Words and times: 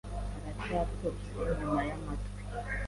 aracyatose 0.47 1.27
inyuma 1.51 1.79
yamatwi. 1.89 2.41